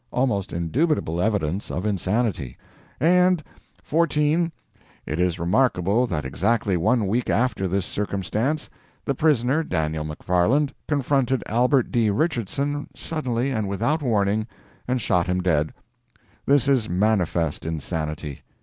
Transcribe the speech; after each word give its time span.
Almost 0.09 0.51
indubitable 0.51 1.21
evidence 1.21 1.69
of 1.69 1.85
insanity. 1.85 2.57
And 2.99 3.43
"14. 3.83 4.51
It 5.05 5.19
is 5.19 5.37
remarkable 5.37 6.07
that 6.07 6.25
exactly 6.25 6.75
one 6.75 7.05
week 7.05 7.29
after 7.29 7.67
this 7.67 7.85
circumstance, 7.85 8.67
the 9.05 9.13
prisoner, 9.13 9.61
Daniel 9.63 10.03
McFarland, 10.03 10.71
confronted 10.87 11.43
Albert 11.45 11.91
D. 11.91 12.09
Richardson 12.09 12.87
suddenly 12.95 13.51
and 13.51 13.67
without 13.69 14.01
warning, 14.01 14.47
and 14.87 14.99
shot 14.99 15.27
him 15.27 15.39
dead. 15.39 15.71
This 16.47 16.67
is 16.67 16.89
manifest 16.89 17.63
insanity. 17.63 18.41